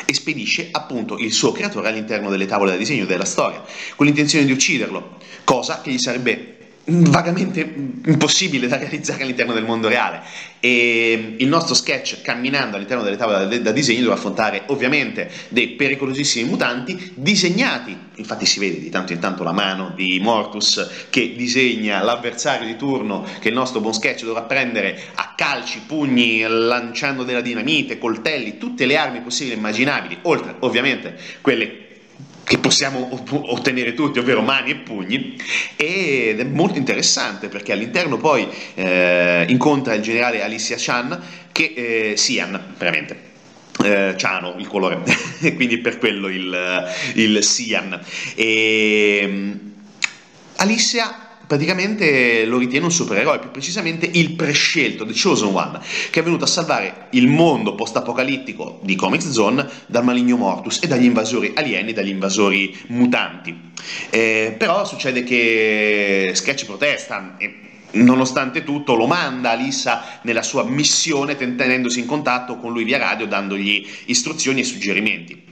e 0.05 0.15
spedisce 0.15 0.69
appunto 0.71 1.19
il 1.19 1.33
suo 1.33 1.53
creatore 1.53 1.89
all'interno 1.89 2.31
delle 2.31 2.47
tavole 2.47 2.73
da 2.73 2.77
disegno 2.77 3.05
della 3.05 3.25
storia, 3.25 3.63
con 3.97 4.07
l'intenzione 4.07 4.45
di 4.45 4.53
ucciderlo, 4.53 5.17
cosa 5.45 5.81
che 5.81 5.91
gli 5.91 5.99
sarebbe 5.99 6.62
vagamente 6.85 7.61
impossibile 8.07 8.67
da 8.67 8.77
realizzare 8.77 9.23
all'interno 9.23 9.53
del 9.53 9.65
mondo 9.65 9.89
reale. 9.89 10.23
E 10.59 11.35
il 11.39 11.49
nostro 11.49 11.75
sketch 11.75 12.23
camminando 12.23 12.77
all'interno 12.77 13.03
delle 13.03 13.17
tavole 13.17 13.61
da 13.61 13.73
disegno 13.73 14.03
dove 14.03 14.15
affrontare 14.15 14.63
ovviamente 14.67 15.31
dei 15.49 15.71
pericolosissimi 15.71 16.49
mutanti 16.49 17.13
disegnati. 17.15 17.97
Infatti 18.17 18.47
si 18.47 18.59
vede 18.59 18.81
di 18.81 18.91
tanto 18.91 19.13
in 19.13 19.21
tanto 19.21 19.43
la 19.43 19.53
mano 19.53 19.93
di 19.95 20.19
Mortus 20.21 21.07
che 21.11 21.35
disegna 21.37 22.03
l'avversario 22.03 22.67
di 22.67 22.77
turno 22.77 23.25
che 23.41 23.49
il 23.49 23.55
nostro 23.55 23.81
buon 23.81 23.95
sketch 23.95 24.25
dovrà 24.25 24.43
prendere 24.43 25.01
a 25.15 25.35
calci, 25.37 25.83
pugni, 25.87 26.43
lanciando 26.47 27.23
della 27.23 27.41
dinamite, 27.41 27.99
coltelli, 27.99 28.59
tutte 28.59 28.87
le 28.87 28.97
armi 28.97 29.21
possibili 29.21 29.55
e 29.55 29.59
immaginabili 29.59 30.19
oltre 30.23 30.57
ovviamente 30.61 31.17
quelle 31.41 31.83
che 32.45 32.59
possiamo 32.59 33.09
ottenere 33.31 33.95
tutti, 33.95 34.19
ovvero 34.19 34.43
mani 34.43 34.71
e 34.73 34.75
pugni, 34.77 35.37
ed 35.77 36.41
è 36.41 36.45
molto 36.45 36.79
interessante 36.79 37.49
perché 37.49 37.73
all'interno 37.73 38.17
poi 38.17 38.47
eh, 38.75 39.45
incontra 39.49 39.95
il 39.95 40.03
generale 40.03 40.43
Alicia 40.43 40.77
Chan, 40.79 41.21
che 41.53 41.73
eh, 41.75 42.17
Sian, 42.17 42.75
veramente. 42.77 43.31
Eh, 43.83 44.15
Ciano 44.17 44.55
il 44.59 44.69
colore, 44.69 45.03
quindi 45.57 45.79
per 45.79 45.99
quello 45.99 46.29
il, 46.29 46.87
il 47.15 47.43
Sian. 47.43 47.99
E, 48.35 49.59
Alicia 50.57 51.22
praticamente 51.53 52.47
lo 52.47 52.57
ritiene 52.57 52.87
un 52.87 52.91
supereroe, 52.91 53.39
più 53.39 53.51
precisamente 53.51 54.09
il 54.11 54.33
prescelto, 54.33 55.05
The 55.05 55.13
Chosen 55.13 55.55
One, 55.55 55.81
che 56.09 56.21
è 56.21 56.23
venuto 56.23 56.45
a 56.45 56.47
salvare 56.47 57.09
il 57.11 57.27
mondo 57.27 57.75
post-apocalittico 57.75 58.81
di 58.83 58.97
Comics 58.97 59.29
Zone 59.29 59.69
dal 59.85 60.03
maligno 60.03 60.39
Mortus 60.39 60.79
e 60.83 60.87
dagli 60.87 61.05
invasori 61.05 61.53
alieni, 61.55 61.93
dagli 61.93 62.09
invasori 62.09 62.75
mutanti. 62.87 63.55
Eh, 64.09 64.55
però 64.57 64.87
succede 64.87 65.25
che 65.25 66.31
Sketch 66.33 66.65
protesta 66.65 67.35
e 67.37 67.55
nonostante 67.91 68.65
tutto 68.65 68.95
lo 68.95 69.07
manda 69.07 69.51
a 69.51 69.55
Lissa 69.55 70.21
nella 70.23 70.43
sua 70.43 70.65
missione 70.65 71.37
tenendosi 71.37 72.01
in 72.01 72.07
contatto 72.07 72.57
con 72.57 72.73
lui 72.73 72.85
via 72.85 72.97
radio 72.97 73.27
dandogli 73.27 73.87
istruzioni 74.07 74.61
e 74.61 74.65
suggerimenti. 74.65 75.43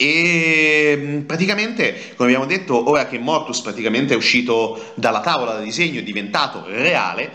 E 0.00 0.77
mm, 0.96 1.20
praticamente, 1.20 2.12
come 2.16 2.30
abbiamo 2.30 2.46
detto, 2.46 2.88
ora 2.88 3.06
che 3.06 3.18
Mortus 3.18 3.60
praticamente 3.60 4.14
è 4.14 4.16
uscito 4.16 4.92
dalla 4.94 5.20
tavola 5.20 5.54
da 5.54 5.60
disegno, 5.60 6.00
è 6.00 6.02
diventato 6.02 6.64
reale, 6.66 7.30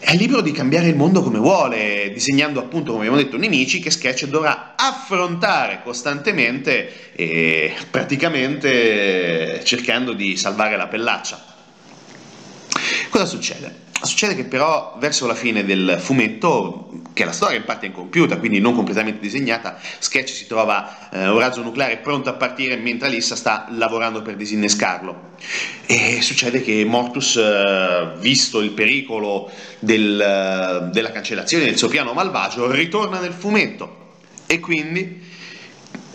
è 0.00 0.14
libero 0.14 0.40
di 0.40 0.52
cambiare 0.52 0.88
il 0.88 0.96
mondo 0.96 1.22
come 1.22 1.38
vuole, 1.38 2.10
disegnando 2.12 2.60
appunto, 2.60 2.92
come 2.92 3.06
abbiamo 3.06 3.22
detto, 3.22 3.36
nemici 3.36 3.80
che 3.80 3.90
Sketch 3.90 4.26
dovrà 4.26 4.74
affrontare 4.76 5.80
costantemente 5.82 7.12
e 7.14 7.74
praticamente 7.90 9.60
cercando 9.64 10.12
di 10.12 10.36
salvare 10.36 10.76
la 10.76 10.86
pellaccia. 10.86 11.44
Cosa 13.10 13.24
succede? 13.24 13.86
Succede 14.00 14.36
che 14.36 14.44
però 14.44 14.96
verso 14.98 15.26
la 15.26 15.34
fine 15.34 15.64
del 15.64 15.96
fumetto, 15.98 16.90
che 17.12 17.24
la 17.24 17.32
storia 17.32 17.56
in 17.56 17.64
parte 17.64 17.86
è 17.86 17.88
incompiuta, 17.88 18.38
quindi 18.38 18.60
non 18.60 18.74
completamente 18.74 19.18
disegnata, 19.20 19.78
Sketch 19.98 20.28
si 20.28 20.46
trova 20.46 21.10
eh, 21.10 21.28
un 21.28 21.38
razzo 21.38 21.62
nucleare 21.62 21.96
pronto 21.96 22.28
a 22.28 22.34
partire 22.34 22.76
mentre 22.76 23.08
Alissa 23.08 23.34
sta 23.34 23.66
lavorando 23.70 24.22
per 24.22 24.36
disinnescarlo. 24.36 25.30
E 25.86 26.20
succede 26.22 26.62
che 26.62 26.84
Mortus, 26.84 27.36
eh, 27.36 28.12
visto 28.18 28.60
il 28.60 28.70
pericolo 28.70 29.50
del, 29.80 30.20
eh, 30.20 30.90
della 30.92 31.10
cancellazione 31.10 31.64
del 31.64 31.76
suo 31.76 31.88
piano 31.88 32.12
malvagio, 32.12 32.70
ritorna 32.70 33.18
nel 33.18 33.32
fumetto 33.32 33.96
e 34.46 34.60
quindi 34.60 35.27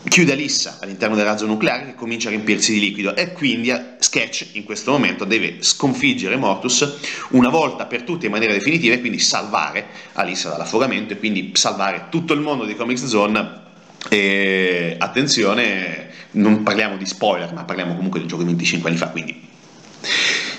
chiude 0.08 0.34
Alissa 0.34 0.78
all'interno 0.82 1.16
del 1.16 1.26
razzo 1.26 1.46
nucleare 1.46 1.86
che 1.86 1.96
comincia 1.96 2.28
a 2.28 2.32
riempirsi 2.32 2.74
di 2.74 2.80
liquido. 2.80 3.16
E 3.16 3.32
quindi 3.32 3.74
Sketch 4.00 4.50
in 4.54 4.64
questo 4.64 4.92
momento 4.92 5.26
deve 5.26 5.58
sconfiggere 5.60 6.36
Mortus 6.36 6.98
una 7.30 7.50
volta 7.50 7.86
per 7.86 8.04
tutte 8.04 8.26
in 8.26 8.32
maniera 8.32 8.54
definitiva 8.54 8.96
e 8.96 9.00
quindi 9.00 9.20
salvare 9.20 9.86
Alissa 10.14 10.50
dall'affogamento 10.50 11.14
e 11.14 11.18
quindi 11.18 11.52
salvare 11.54 12.08
tutto 12.10 12.34
il 12.34 12.42
mondo 12.42 12.66
di 12.66 12.76
Comics 12.76 13.06
Zone. 13.06 13.62
E 14.10 14.96
attenzione, 15.00 16.10
non 16.32 16.62
parliamo 16.64 16.98
di 16.98 17.06
spoiler 17.06 17.54
ma 17.54 17.64
parliamo 17.64 17.96
comunque 17.96 18.20
di 18.20 18.26
un 18.26 18.30
gioco 18.30 18.44
di 18.44 18.50
25 18.50 18.90
anni 18.90 18.98
fa 18.98 19.08
quindi 19.08 19.52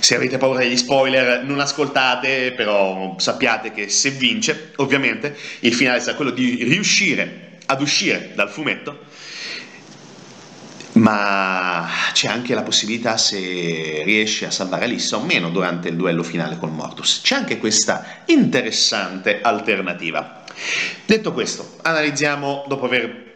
se 0.04 0.14
avete 0.14 0.36
paura 0.36 0.58
degli 0.58 0.76
spoiler 0.76 1.42
non 1.44 1.60
ascoltate, 1.60 2.52
però 2.52 3.14
sappiate 3.18 3.72
che 3.72 3.88
se 3.88 4.10
vince, 4.10 4.72
ovviamente, 4.76 5.34
il 5.60 5.72
finale 5.72 6.00
sarà 6.00 6.14
quello 6.14 6.30
di 6.30 6.62
riuscire 6.64 7.52
ad 7.64 7.80
uscire 7.80 8.32
dal 8.34 8.50
fumetto 8.50 9.06
ma 11.04 11.86
c'è 12.14 12.28
anche 12.28 12.54
la 12.54 12.62
possibilità 12.62 13.18
se 13.18 14.02
riesce 14.04 14.46
a 14.46 14.50
salvare 14.50 14.86
Alissa 14.86 15.18
o 15.18 15.22
meno 15.22 15.50
durante 15.50 15.88
il 15.88 15.96
duello 15.96 16.22
finale 16.22 16.56
con 16.58 16.74
Mortus. 16.74 17.20
C'è 17.22 17.34
anche 17.34 17.58
questa 17.58 18.22
interessante 18.24 19.42
alternativa. 19.42 20.44
Detto 21.04 21.34
questo, 21.34 21.76
analizziamo 21.82 22.64
dopo 22.66 22.86
aver 22.86 23.32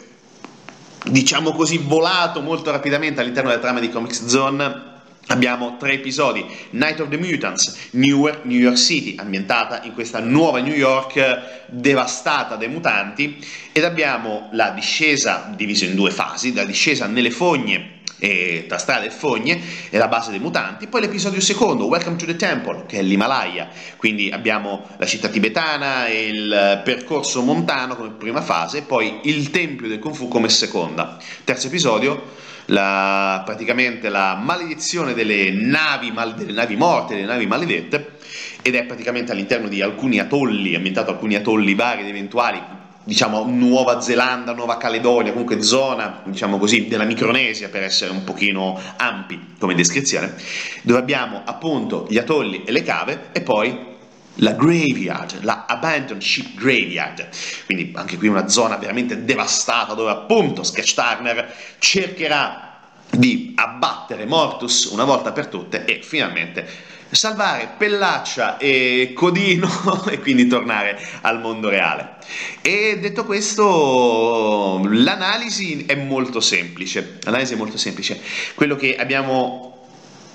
diciamo 1.05 1.53
così 1.53 1.77
volato 1.77 2.41
molto 2.41 2.71
rapidamente 2.71 3.21
all'interno 3.21 3.51
della 3.51 3.61
trama 3.61 3.81
di 3.81 3.91
Comics 3.91 4.25
Zone 4.25 4.88
Abbiamo 5.31 5.77
tre 5.77 5.93
episodi, 5.93 6.43
Night 6.71 7.01
of 7.01 7.11
the 7.11 7.19
Mutants, 7.19 7.91
Newer, 7.91 8.41
New 8.45 8.59
York 8.59 8.79
City, 8.79 9.15
ambientata 9.19 9.83
in 9.83 9.93
questa 9.93 10.21
nuova 10.21 10.61
New 10.61 10.75
York 10.75 11.67
devastata 11.67 12.57
dai 12.57 12.69
mutanti, 12.69 13.37
ed 13.73 13.85
abbiamo 13.85 14.49
la 14.53 14.71
discesa, 14.71 15.53
divisa 15.55 15.85
in 15.85 15.97
due 15.97 16.11
fasi, 16.11 16.55
la 16.55 16.65
discesa 16.65 17.07
nelle 17.07 17.31
fogne 17.31 17.97
e 18.19 18.65
tra 18.67 18.79
strade 18.79 19.07
e 19.07 19.11
fogne 19.11 19.61
è 19.91 19.99
la 19.99 20.09
base 20.09 20.31
dei 20.31 20.41
mutanti, 20.41 20.87
poi 20.87 21.03
l'episodio 21.03 21.43
secondo, 21.43 21.85
Welcome 21.85 22.17
to 22.17 22.25
the 22.25 22.35
Temple, 22.37 22.87
che 22.87 22.99
è 22.99 23.03
l'Himalaya, 23.03 23.69
quindi 23.99 24.31
abbiamo 24.31 24.87
la 24.97 25.07
città 25.07 25.29
tibetana 25.29 26.07
e 26.07 26.27
il 26.27 26.81
percorso 26.83 27.43
montano 27.43 27.97
come 27.97 28.13
prima 28.13 28.41
fase, 28.41 28.81
poi 28.81 29.21
il 29.25 29.51
Tempio 29.51 29.89
del 29.89 29.99
Kung 29.99 30.15
Fu 30.15 30.27
come 30.27 30.49
seconda. 30.49 31.19
Terzo 31.45 31.67
episodio, 31.67 32.47
la, 32.71 33.43
praticamente 33.45 34.09
la 34.09 34.35
maledizione 34.35 35.15
delle 35.15 35.51
navi, 35.51 36.11
mal, 36.11 36.35
delle 36.35 36.53
navi 36.53 36.77
morte, 36.77 37.15
delle 37.15 37.27
navi 37.27 37.47
maledette, 37.47 38.17
ed 38.63 38.75
è 38.75 38.85
praticamente 38.85 39.33
all'interno 39.33 39.69
di 39.69 39.81
alcuni 39.81 40.19
atolli, 40.19 40.75
ambientato 40.75 41.11
alcuni 41.11 41.35
atolli 41.35 41.75
vari 41.75 42.03
ed 42.03 42.09
eventuali, 42.09 42.61
diciamo 43.05 43.45
Nuova 43.47 44.01
Zelanda, 44.01 44.53
Nuova 44.53 44.77
Caledonia, 44.77 45.33
comunque 45.33 45.63
zona, 45.63 46.21
diciamo 46.25 46.59
così, 46.59 46.89
della 46.89 47.05
Micronesia 47.05 47.71
per 47.71 47.83
essere 47.83 48.11
un 48.11 48.25
pochino 48.25 48.79
ampi 48.97 49.55
come 49.59 49.75
descrizione, 49.75 50.35
dove 50.83 50.99
abbiamo 50.99 51.41
appunto 51.45 52.07
gli 52.11 52.19
atolli 52.19 52.65
e 52.65 52.73
le 52.73 52.83
cave 52.83 53.29
e 53.33 53.41
poi 53.41 53.88
la 54.41 54.53
graveyard, 54.53 55.43
la 55.43 55.65
abandoned 55.67 56.23
ship 56.23 56.55
graveyard, 56.55 57.29
quindi 57.67 57.93
anche 57.95 58.17
qui 58.17 58.29
una 58.29 58.49
zona 58.49 58.77
veramente 58.77 59.25
devastata 59.25 59.95
dove 59.95 60.11
appunto 60.11 60.63
Sketch 60.63 60.95
Turner 60.95 61.55
cercherà 61.79 62.81
di 63.11 63.53
abbattere 63.57 64.27
Mortus 64.27 64.85
una 64.87 65.05
volta 65.05 65.33
per 65.33 65.47
tutte 65.47 65.85
e 65.85 66.01
finalmente 66.03 66.67
salvare 67.11 67.71
Pellaccia 67.77 68.59
e 68.59 69.13
Codino 69.15 70.05
e 70.11 70.19
quindi 70.19 70.47
tornare 70.47 70.99
al 71.23 71.41
mondo 71.41 71.69
reale. 71.69 72.17
E 72.61 72.99
detto 73.01 73.25
questo, 73.25 74.87
l'analisi 74.87 75.87
è 75.87 75.95
molto 75.95 76.41
semplice. 76.41 77.19
L'analisi 77.23 77.55
è 77.55 77.57
molto 77.57 77.79
semplice. 77.79 78.21
Quello 78.55 78.77
che 78.77 78.97
abbiamo 78.97 79.78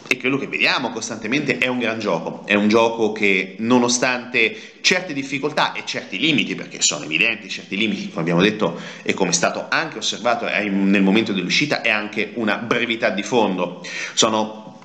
e 0.07 0.17
quello 0.17 0.37
che 0.37 0.47
vediamo 0.47 0.91
costantemente 0.91 1.57
è 1.57 1.67
un 1.67 1.79
gran 1.79 1.99
gioco, 1.99 2.43
è 2.45 2.53
un 2.53 2.67
gioco 2.67 3.11
che 3.11 3.55
nonostante 3.59 4.55
certe 4.81 5.13
difficoltà 5.13 5.73
e 5.73 5.83
certi 5.85 6.19
limiti, 6.19 6.55
perché 6.55 6.81
sono 6.81 7.05
evidenti 7.05 7.49
certi 7.49 7.77
limiti, 7.77 8.09
come 8.09 8.21
abbiamo 8.21 8.41
detto 8.41 8.79
e 9.01 9.13
come 9.13 9.31
è 9.31 9.33
stato 9.33 9.65
anche 9.69 9.97
osservato 9.97 10.45
nel 10.45 11.01
momento 11.01 11.33
dell'uscita, 11.33 11.81
è 11.81 11.89
anche 11.89 12.31
una 12.35 12.57
brevità 12.57 13.09
di 13.09 13.23
fondo. 13.23 13.85
Sono 14.13 14.79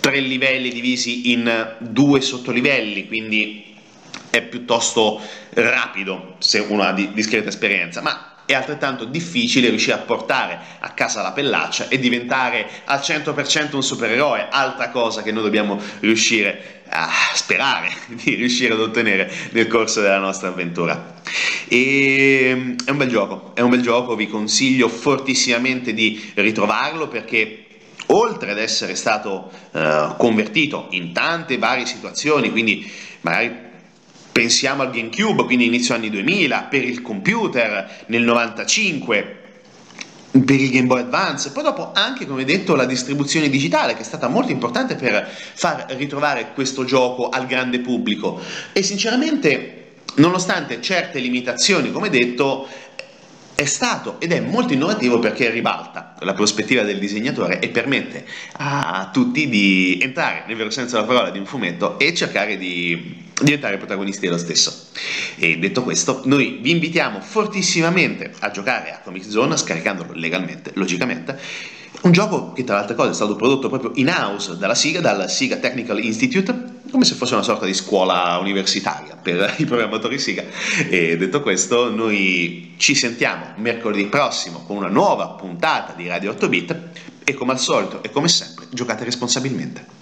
tre 0.00 0.20
livelli 0.20 0.70
divisi 0.70 1.32
in 1.32 1.76
due 1.78 2.20
sottolivelli, 2.20 3.06
quindi 3.06 3.74
è 4.30 4.42
piuttosto 4.42 5.20
rapido 5.50 6.36
se 6.38 6.58
uno 6.58 6.82
ha 6.82 6.92
discreta 6.92 7.48
esperienza, 7.48 8.00
ma 8.00 8.31
è 8.44 8.54
altrettanto 8.54 9.04
difficile 9.04 9.68
riuscire 9.68 9.94
a 9.94 9.98
portare 9.98 10.58
a 10.80 10.90
casa 10.90 11.22
la 11.22 11.32
pellaccia 11.32 11.88
e 11.88 11.98
diventare 11.98 12.68
al 12.84 12.98
100% 12.98 13.74
un 13.74 13.82
supereroe, 13.82 14.48
altra 14.50 14.90
cosa 14.90 15.22
che 15.22 15.32
noi 15.32 15.42
dobbiamo 15.42 15.78
riuscire 16.00 16.80
a 16.88 17.08
sperare 17.32 17.90
di 18.22 18.34
riuscire 18.34 18.74
ad 18.74 18.80
ottenere 18.80 19.30
nel 19.50 19.66
corso 19.66 20.00
della 20.00 20.18
nostra 20.18 20.48
avventura. 20.48 21.20
E, 21.68 22.74
è 22.84 22.90
un 22.90 22.96
bel 22.96 23.08
gioco, 23.08 23.52
è 23.54 23.60
un 23.60 23.70
bel 23.70 23.82
gioco, 23.82 24.14
vi 24.14 24.28
consiglio 24.28 24.88
fortissimamente 24.88 25.94
di 25.94 26.32
ritrovarlo 26.34 27.08
perché 27.08 27.66
oltre 28.06 28.50
ad 28.50 28.58
essere 28.58 28.94
stato 28.94 29.50
uh, 29.70 30.16
convertito 30.16 30.88
in 30.90 31.12
tante 31.12 31.56
varie 31.56 31.86
situazioni, 31.86 32.50
quindi 32.50 32.90
magari 33.22 33.70
Pensiamo 34.32 34.80
al 34.82 34.90
GameCube, 34.90 35.44
quindi 35.44 35.66
inizio 35.66 35.94
anni 35.94 36.08
2000, 36.08 36.62
per 36.70 36.82
il 36.82 37.02
computer 37.02 38.04
nel 38.06 38.22
95, 38.22 39.40
per 40.30 40.58
il 40.58 40.70
Game 40.70 40.86
Boy 40.86 41.00
Advance, 41.00 41.50
poi 41.50 41.62
dopo 41.62 41.92
anche, 41.92 42.26
come 42.26 42.44
detto, 42.44 42.74
la 42.74 42.86
distribuzione 42.86 43.50
digitale 43.50 43.92
che 43.92 44.00
è 44.00 44.04
stata 44.04 44.28
molto 44.28 44.50
importante 44.50 44.94
per 44.94 45.28
far 45.28 45.84
ritrovare 45.90 46.52
questo 46.54 46.84
gioco 46.84 47.28
al 47.28 47.46
grande 47.46 47.80
pubblico. 47.80 48.40
E 48.72 48.82
sinceramente, 48.82 49.96
nonostante 50.14 50.80
certe 50.80 51.18
limitazioni, 51.18 51.92
come 51.92 52.08
detto, 52.08 52.66
è 53.62 53.66
stato 53.66 54.20
ed 54.20 54.32
è 54.32 54.40
molto 54.40 54.72
innovativo 54.72 55.18
perché 55.18 55.50
ribalta 55.50 56.14
la 56.20 56.32
prospettiva 56.34 56.82
del 56.82 56.98
disegnatore 56.98 57.60
e 57.60 57.68
permette 57.68 58.26
a 58.54 59.10
tutti 59.12 59.48
di 59.48 59.98
entrare 60.00 60.44
nel 60.46 60.56
vero 60.56 60.70
senso 60.70 60.96
della 60.96 61.06
parola 61.06 61.30
di 61.30 61.38
un 61.38 61.46
fumetto 61.46 61.98
e 61.98 62.12
cercare 62.14 62.58
di 62.58 63.30
diventare 63.40 63.76
protagonisti 63.76 64.26
dello 64.26 64.38
stesso. 64.38 64.88
E 65.36 65.58
detto 65.58 65.82
questo, 65.82 66.22
noi 66.24 66.58
vi 66.60 66.70
invitiamo 66.70 67.20
fortissimamente 67.20 68.32
a 68.40 68.50
giocare 68.50 68.92
a 68.92 68.98
Comic 68.98 69.24
Zone 69.24 69.56
scaricandolo 69.56 70.12
legalmente, 70.12 70.72
logicamente. 70.74 71.38
Un 72.00 72.10
gioco 72.10 72.52
che 72.52 72.64
tra 72.64 72.74
le 72.74 72.80
altre 72.80 72.96
cose 72.96 73.10
è 73.10 73.14
stato 73.14 73.36
prodotto 73.36 73.68
proprio 73.68 73.92
in 73.94 74.08
house 74.08 74.56
dalla 74.56 74.74
SIGA, 74.74 75.00
dal 75.00 75.30
SIGA 75.30 75.56
Technical 75.56 76.02
Institute, 76.02 76.80
come 76.90 77.04
se 77.04 77.14
fosse 77.14 77.34
una 77.34 77.44
sorta 77.44 77.64
di 77.64 77.74
scuola 77.74 78.38
universitaria 78.38 79.16
per 79.16 79.54
i 79.58 79.64
programmatori 79.64 80.18
SIGA. 80.18 80.44
E 80.88 81.16
detto 81.16 81.42
questo, 81.42 81.90
noi 81.90 82.74
ci 82.76 82.94
sentiamo 82.94 83.52
mercoledì 83.56 84.06
prossimo 84.06 84.64
con 84.66 84.76
una 84.76 84.88
nuova 84.88 85.28
puntata 85.28 85.92
di 85.92 86.08
Radio 86.08 86.32
8 86.32 86.48
Bit 86.48 86.76
e 87.24 87.34
come 87.34 87.52
al 87.52 87.60
solito 87.60 88.02
e 88.02 88.10
come 88.10 88.28
sempre 88.28 88.66
giocate 88.70 89.04
responsabilmente. 89.04 90.01